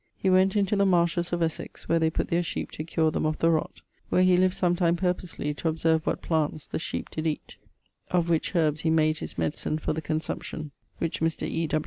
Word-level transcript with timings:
He 0.17 0.31
went 0.31 0.55
into 0.55 0.75
the 0.75 0.87
marshes 0.87 1.31
of 1.31 1.43
Essex, 1.43 1.87
where 1.87 1.99
they 1.99 2.09
putt 2.09 2.29
their 2.29 2.41
sheep 2.41 2.71
to 2.71 2.83
cure 2.83 3.11
them 3.11 3.23
of 3.23 3.37
the 3.37 3.49
rott, 3.49 3.83
where 4.09 4.23
he 4.23 4.35
lived 4.35 4.55
sometime 4.55 4.95
purposely 4.95 5.53
to 5.53 5.67
observe 5.69 6.07
what 6.07 6.23
plants 6.23 6.65
the 6.65 6.79
sheep 6.79 7.11
did 7.11 7.27
eat, 7.27 7.57
of 8.09 8.27
which 8.27 8.55
herbs 8.55 8.81
he 8.81 8.89
made 8.89 9.19
his 9.19 9.37
medicine 9.37 9.77
for 9.77 9.93
the 9.93 10.01
consumption, 10.01 10.71
which 10.97 11.19
Mr. 11.21 11.47
E. 11.47 11.69